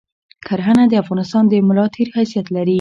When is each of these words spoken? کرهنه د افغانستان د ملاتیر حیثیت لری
کرهنه 0.47 0.83
د 0.87 0.93
افغانستان 1.03 1.43
د 1.47 1.53
ملاتیر 1.67 2.07
حیثیت 2.17 2.45
لری 2.55 2.69